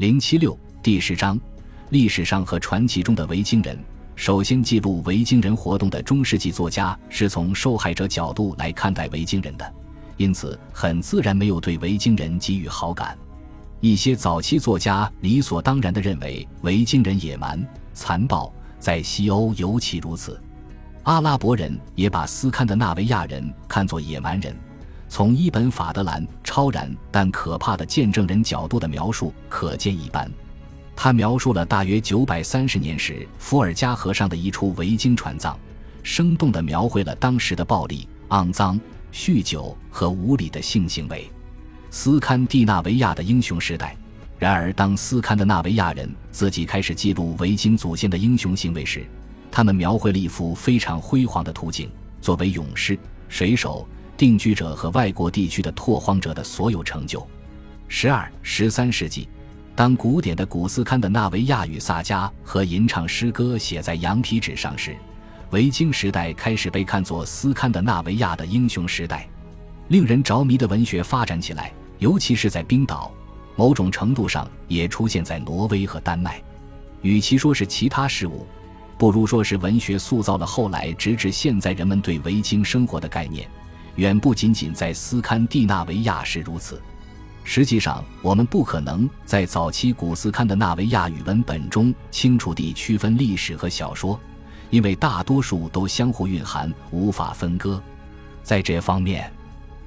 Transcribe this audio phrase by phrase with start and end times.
[0.00, 1.38] 零七六第十章，
[1.90, 3.78] 历史上和传奇中的维京人。
[4.16, 9.74] 首先记录维京人活动的中世纪作家是从受害者角度来看待维京人的，
[10.16, 13.14] 因此很自然没有对维京人给予好感。
[13.80, 17.62] 一些早期作家理所当然地认为维京人野蛮
[17.92, 20.40] 残暴，在西欧尤其如此。
[21.02, 24.56] 阿拉伯人也把斯堪的纳维亚人看作野蛮人。
[25.10, 30.30] 从伊本·法德兰超然但可怕的见证人角度的描述可见一斑。
[30.94, 35.58] 他描述了大约九百三十年时伏尔加河上的一处维京船葬，
[36.04, 38.80] 生动地描绘了当时的暴力、肮脏、
[39.12, 41.28] 酗酒和无理的性行为。
[41.90, 43.96] 斯堪的纳维亚的英雄时代。
[44.38, 49.04] 然而，当斯堪的纳维亚人自己开始记录维京祖先的英雄行为时，
[49.50, 51.90] 他们描绘了一幅非常辉煌的图景：
[52.22, 52.96] 作为勇士、
[53.28, 53.86] 水手、
[54.20, 57.26] 定居者和外国地区的拓荒者的所有成就。
[57.88, 59.26] 十二、十三世纪。
[59.74, 64.94] 当古典的古斯堪的纳维亚语萨迦和吟唱诗歌写在羊皮纸上时，
[65.52, 69.26] 维京时代开始被看作斯堪的纳维亚的英雄时代。
[69.88, 73.10] 令人着迷的文学发展起来，尤其是在冰岛，
[73.56, 76.42] 某种程度上也出现在挪威和丹麦。
[77.00, 78.46] 与其说是其他事物，
[78.98, 83.48] 不如说是文学塑造了后来直至现在人们对维京生活的概念。
[83.96, 86.80] 远不仅仅在斯堪的纳维亚是如此。
[87.42, 94.18] 实际上，我们不可能在早期古斯堪的纳维亚语文本中清楚地区分历史和小说，
[94.68, 97.82] 因为大多数都相互蕴含，无法分割。
[98.42, 99.32] 在这方面，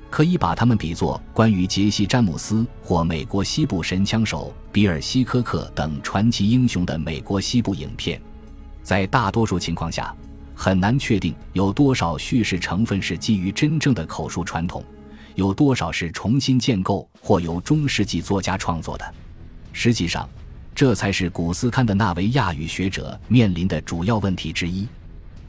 [0.10, 8.22] 可以把它们比作关于杰西·詹姆斯或美国西部神枪手比尔·希科克等传奇英雄的美国西部影片。
[8.82, 10.14] 在大多数情况下，
[10.56, 14.84] 很难确定有多少叙事成分是基于真正的口述传统。
[15.36, 19.14] 有多少是重新建构或由中世纪作家创作的？
[19.72, 20.30] 实际上，
[20.76, 24.88] 这才是古斯堪的纳维亚语学者面临的主要问题之一。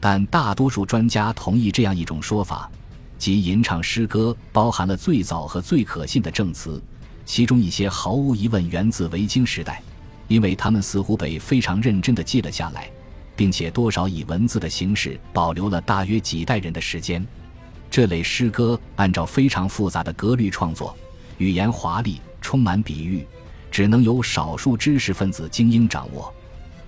[0.01, 2.71] 但大多数专家同意这样一种说法，
[3.19, 6.83] 即吟唱诗歌包含了最早和最可信的证词，
[7.27, 9.83] 其中一些毫无疑问源自维京时代，
[10.29, 12.91] 因为他们似乎被非常认真地记了下来，
[13.37, 17.27] 并且多少以文字的形式保留了大约几代人的时间。
[17.91, 20.97] 这类诗歌按照非常复杂的格律创作，
[21.39, 23.27] 语言华丽，充满比喻，
[23.71, 26.33] 只能由少数知识分子精英掌握。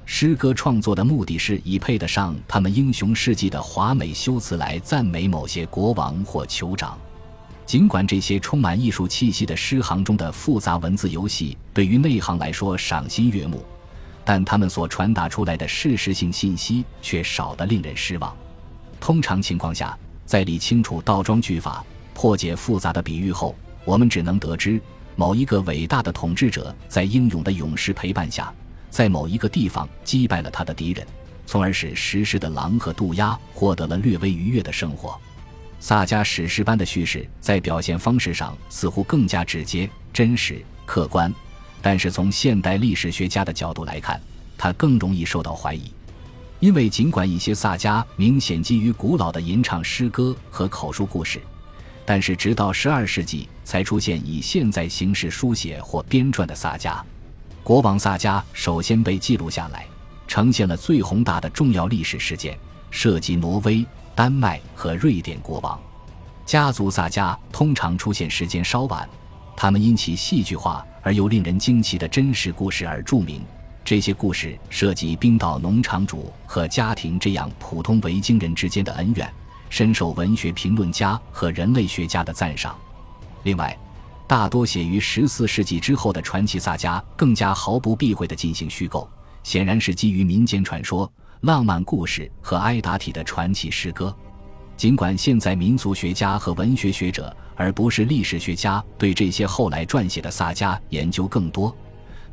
[0.05, 6.97] 诗歌创作的目的是以配得上他们英雄事迹的华美修辞来赞美某些国王或酋长。
[7.65, 13.65] 尽管这些充满艺术气息的诗行中的复杂文字游戏对于内行来说赏心悦目，
[14.27, 18.37] 但他们所传达出来的事实性信息却少得令人失望。
[19.01, 19.97] 通常情况下。
[20.27, 23.55] 在理清楚倒装句法、破解复杂的比喻后，
[23.85, 24.81] 我们只能得知，
[25.15, 28.53] 某一个伟大的统治者在英勇的勇士陪伴下，
[28.91, 31.07] 在某一个地方击败了他的敌人，
[31.47, 35.17] 从而使时事的狼和渡鸦获得了略微愉悦的生活。
[35.79, 41.33] 萨迦史诗般的叙事在表现方式上似乎更加直接、真实、客观，
[41.87, 44.21] 但是从现代历史学家的角度来看，
[44.59, 45.83] 它更容易受到怀疑。
[46.59, 51.41] 因为尽管一些萨迦明显基于古老的吟唱诗歌和口述故事，
[52.05, 57.01] 但是直到十二世纪才出现以现在形式书写或编撰的萨迦。
[57.63, 59.87] 国王萨迦首先被记录下来，
[60.27, 62.59] 呈现了最宏大的重要历史事件，
[62.91, 65.81] 涉及挪威、丹麦和瑞典国王。
[66.45, 69.09] 家族萨迦通常出现时间稍晚，
[69.57, 73.41] 他们因其戏剧化而又令人惊奇的真实故事而著名。
[73.85, 79.33] 这些故事涉及冰岛农场主和家庭这样普通维京人之间的恩怨，
[79.71, 82.77] 深受文学评论家和人类学家的赞赏。
[83.45, 83.79] 另外，
[84.27, 89.09] 大多写于十四世纪之后的传奇萨迦更加毫不避讳地进行虚构，
[89.45, 91.09] 显然是基于民间传说、
[91.43, 94.13] 浪漫故事和埃达体的传奇诗歌。
[94.77, 101.75] 尽管现在民族学家和文学学者，而不是历史学家，对这些后来撰写的萨迦研究更多。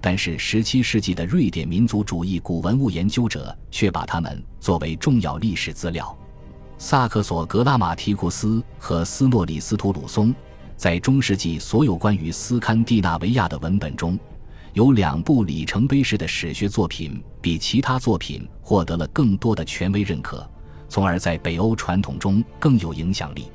[0.01, 6.13] 但是，17世纪的瑞典民族主义古文物研究者却把它们作为重要历史资料。
[6.77, 10.35] 萨克索·格拉马提库斯和斯诺里斯图鲁松
[10.75, 14.19] 在中世纪所有关于斯堪的纳维亚的文本中，
[14.73, 20.45] 有两部里程碑式的史学作品，比其他作品获得了更多的权威认可，
[20.93, 23.51] 从而在北欧传统中更有影响力。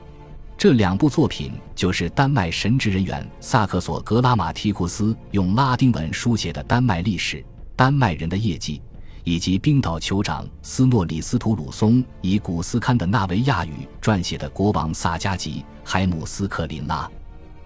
[0.56, 7.44] 这两部作品就是丹麦神职人员萨克索·格拉马提库斯用拉丁文书写的丹麦历史、
[7.76, 8.82] 丹麦人的业绩，
[9.22, 17.08] 以及冰岛酋长斯诺里斯图鲁松以古斯堪的纳维亚语撰写的国王萨迦吉海姆斯克林拉。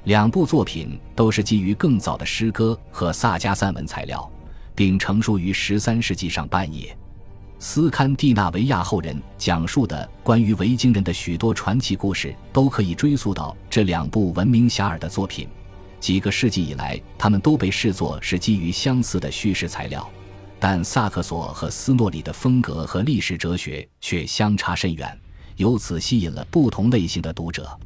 [0.04, 4.30] 两部作品都是基于更早的诗歌和萨迦散文材料，
[4.74, 6.94] 并成书于十三世纪上半叶。
[7.64, 15.48] 斯堪的纳维亚后人讲述的关于维京人的许多传奇故事，都可以追溯到这两部闻名遐迩的作品。
[16.00, 20.10] 几个世纪以来，他们都被视作是基于相似的叙事材料，
[20.58, 25.16] 但萨克索和斯诺里的风格和历史哲学却相差甚远，
[25.54, 27.78] 由此吸引了不同类型的读者。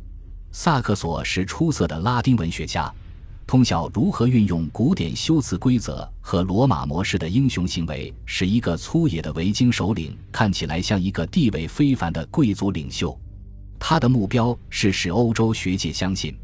[0.53, 2.91] 萨克索是出色的拉丁文学家，
[3.47, 13.17] 通晓如何运用古典修辞规则和罗马模式的英雄行为，使一个粗野的维京首领看起来像一个地位非凡的贵族领袖。
[13.79, 16.37] 他的目标是使欧洲学界相信，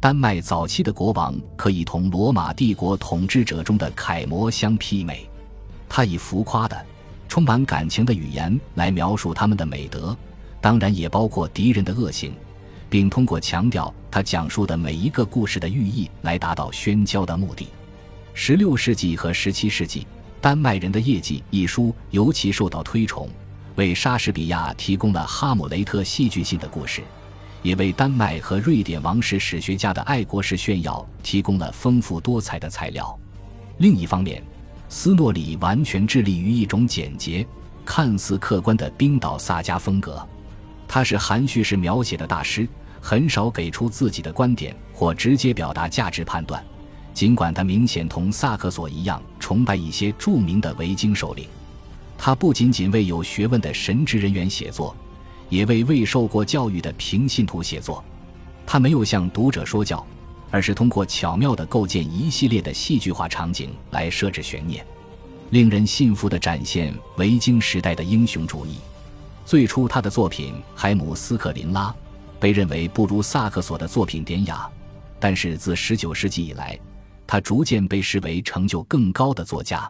[0.00, 5.28] 丹麦早期的国王可以同罗马帝国统治者中的楷模相媲美。
[5.90, 6.86] 他以浮夸的、
[7.28, 10.16] 充满感情的语言来描述他们的美德，
[10.62, 12.32] 当然也包括敌人的恶行。
[12.88, 17.68] 并通过强调他讲述的每一个故事的寓意来达到宣教的目的。
[18.32, 20.00] 十六世纪和十七世纪，
[20.40, 23.28] 《丹麦人的业绩》一书尤其受到推崇，
[23.76, 27.02] 为莎士比亚提供了哈姆雷特戏剧性的故事，
[27.62, 33.18] 也为丹麦和瑞典王室史学家的爱国式炫耀提供了丰富多彩的材料。
[33.78, 34.42] 另一方面，
[34.88, 37.46] 斯诺里完全致力于一种简洁、
[37.84, 40.26] 看似客观的冰岛萨迦风格。
[40.88, 42.66] 他是含蓄式描写的大师，
[43.00, 46.64] 很少给出自己的观点或直接表达价值判断。
[47.12, 51.48] 尽管他明显同萨克索一样崇拜一些著名的维京首领，
[52.18, 54.94] 他不仅仅为有学问的神职人员写作，
[55.48, 58.04] 也为未受过教育的平信徒写作。
[58.66, 60.04] 他没有向读者说教，
[60.50, 64.84] 而是通过巧妙地构建一系列的戏剧化场景来设置悬念，
[65.50, 68.76] 令人信服地展现维京时代的英雄主义。
[69.46, 71.88] 最初，他的作品《海姆斯克林拉》
[72.40, 74.68] 被认为不如萨克索的作品典雅，
[75.20, 76.76] 但是自19世纪以来，
[77.28, 79.88] 他逐渐被视为成就更高的作家。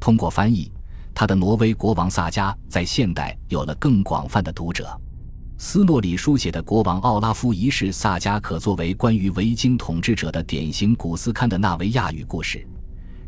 [0.00, 0.72] 通过翻译，
[1.14, 4.98] 他的《挪威国王萨迦》在现代有了更广泛的读者。
[5.58, 12.66] 斯诺里书写的国王奥拉夫一世萨迦可作为关于维京统治者的典型古斯堪的纳维亚语故事，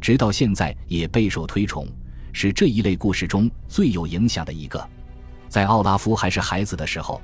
[0.00, 1.86] 直到现在也备受推崇，
[2.32, 4.88] 是这一类故事中最有影响的一个。
[5.48, 7.20] 在奥拉夫还是孩子的时候，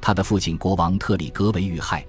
[0.00, 2.04] 他的父亲国王特里格维遇害，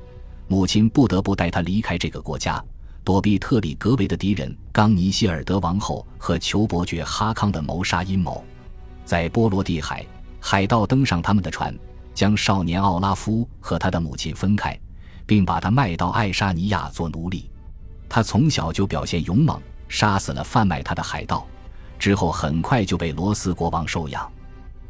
[0.47, 2.63] 母亲不得不带他离开这个国家，
[3.03, 8.43] 躲避特里格维的敌人冈尼希尔德王后和酋伯爵哈康的谋杀阴谋。
[9.05, 10.05] 在波罗的海，
[10.39, 11.77] 海盗登上他们的船，
[12.13, 14.77] 将少年奥拉夫和他的母亲分开，
[15.25, 17.49] 并把他卖到爱沙尼亚做奴隶。
[18.09, 21.45] 他从小就表现勇猛，杀死了贩卖他的海盗，
[21.99, 24.31] 之后很快就被罗斯国王收养。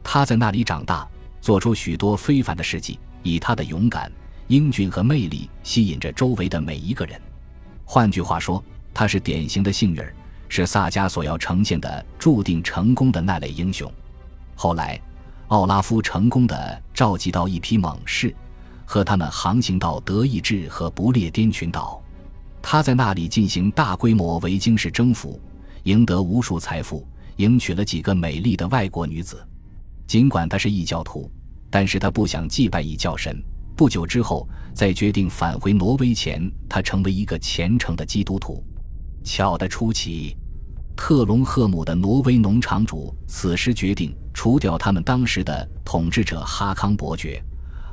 [0.09, 1.05] 他在那里长大，
[1.41, 4.09] 做出许多非凡的事迹，以他的勇敢、
[4.47, 7.19] 英俊和魅力吸引着周围的每一个人。
[7.83, 8.63] 换句话说，
[8.93, 10.15] 他是典型的幸运儿，
[10.47, 13.91] 是萨迦所要呈现的注定成功的那类英雄。
[14.55, 14.97] 后来，
[15.49, 18.33] 奥拉夫成功的召集到一批猛士，
[18.85, 22.01] 和他们航行到德意志和不列颠群岛。
[22.61, 25.37] 他在那里进行大规模维京式征服，
[25.83, 27.05] 赢得无数财富，
[27.35, 29.45] 迎娶了几个美丽的外国女子。
[30.07, 31.29] 尽管他是异教徒，
[31.69, 33.43] 但是他不想祭拜异教神。
[33.75, 38.63] 不久之后，在决定返回挪威前，他成为一个虔诚的基督徒。
[39.23, 40.35] 巧的出奇，
[40.95, 47.43] 特隆赫姆的挪威农场主此时决定除掉他们当时的统治者哈康伯爵，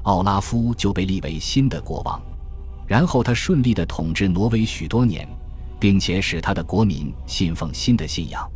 [0.04, 2.23] 奥拉夫就被立为新的国王。
[2.87, 5.28] 然后他顺利地统治挪威许多年，
[5.80, 8.49] 并且使他的国民信奉新的信仰。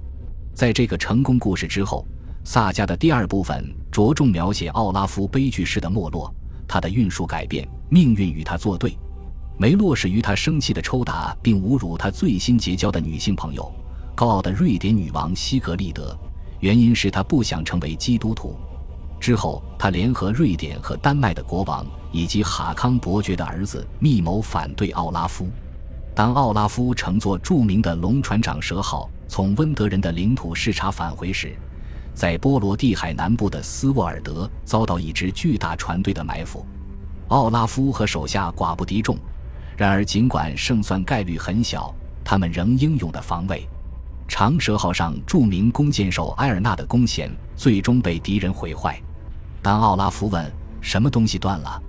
[0.55, 2.07] 在这个成功故事之后。
[2.50, 3.62] 萨迦的第二部分
[3.93, 6.35] 着重描写奥拉夫悲剧式的没落，
[6.67, 8.97] 他的运数改变，命运与他作对，
[9.59, 13.71] 梅洛始于他生气的抽打并侮辱他最新结交的女性朋友，
[14.14, 16.19] 高傲的瑞典女王西格丽德，
[16.61, 18.57] 原因是他不想成为基督徒。
[19.21, 25.47] 之后，他联合瑞典和丹麦的国王以及哈康伯爵的儿子密谋反对奥拉夫。
[26.14, 31.55] 当奥拉夫乘坐著名的龙船长蛇号从温德人的领土视察返回时，
[32.19, 36.67] 在波罗的海南部的斯沃尔德遭到一支巨大船队的埋伏，
[37.29, 39.17] 奥拉夫和手下寡不敌众。
[39.77, 41.95] 然而，尽管胜算概率很小，
[42.25, 43.65] 他们仍英勇的防卫。
[44.27, 49.01] 长蛇号上著名弓箭手埃尔纳的弓弦最终被敌人毁坏。
[49.63, 51.81] 当奥拉夫问什么东西断了，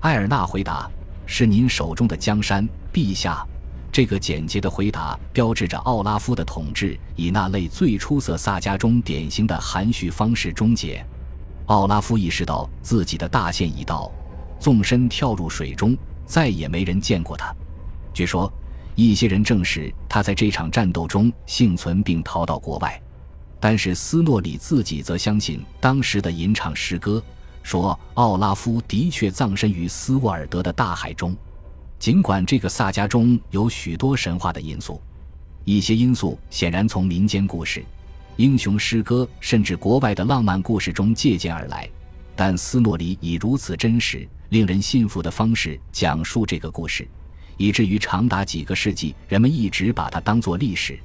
[0.00, 0.90] 埃尔纳回答
[1.26, 3.46] ：“是您手中的江山，陛下。”
[3.96, 11.02] 这个简洁的回答标志着奥拉夫的统治以那类最出色萨迦中典型的含蓄方式终结。
[11.64, 14.12] 奥拉夫意识到自己的大限已到，
[14.60, 17.50] 纵身跳入水中，再也没人见过他。
[18.12, 18.52] 据说，
[18.96, 23.00] 一些人证实他在这场战斗中幸存并逃到国外，
[23.58, 27.22] 但是斯诺里自己则相信当时的吟唱诗歌，
[27.62, 31.34] 说奥拉夫的确葬身于斯沃尔德的大海中。
[31.98, 35.00] 尽管这个萨迦中有许多神话的因素，
[35.64, 37.84] 一些因素显然从民间故事、
[38.36, 41.88] 英雄诗歌甚至国外的浪漫故事中借鉴而来，
[42.36, 47.08] 但斯诺里以如此真实、令人信服的方式讲述这个故事，
[47.56, 50.98] 以至于长达几个世纪，人们一直把它当作历史。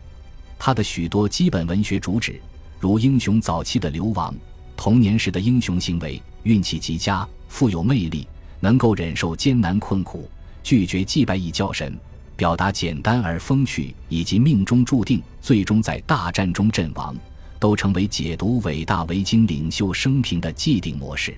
[0.60, 2.40] 他的许多基本文学主旨，
[2.80, 4.36] 如英雄早期的流亡、
[4.78, 8.28] 童年时的英雄行为、运气极佳、富有魅力、
[8.60, 10.30] 能够忍受艰难困苦。
[10.64, 11.98] 拒绝祭拜异教神，
[12.36, 17.16] 表达简单而风趣，以及命中注定最终在大战中阵亡，
[17.60, 21.36] 都成为解读伟大维京领袖生平的既定模式。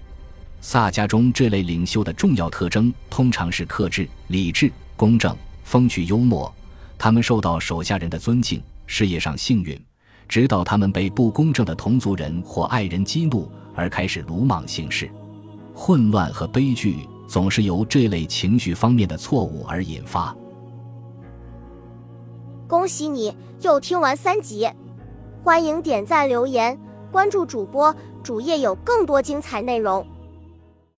[0.62, 6.54] 萨迦中这类领袖的重要特征通常是克制、理智、公正、风趣幽默。
[6.98, 9.78] 他们受到手下人的尊敬，事业上幸运，
[10.28, 15.12] 直到他们被不公正的同族人或爱人激怒而开始鲁莽行事。
[15.74, 17.00] 混乱和悲剧。
[17.28, 20.36] 总是由这类情绪方面的错误而引发。
[22.68, 24.70] 恭喜你又听完三集，
[25.44, 26.78] 欢迎点赞、留言、
[27.12, 30.06] 关注主播，主页有更多精彩内容。